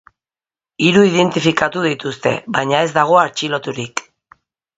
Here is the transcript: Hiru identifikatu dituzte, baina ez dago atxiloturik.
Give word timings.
Hiru 0.85 1.03
identifikatu 1.09 1.83
dituzte, 1.89 2.33
baina 2.57 2.81
ez 2.87 2.89
dago 2.97 3.21
atxiloturik. 3.27 4.05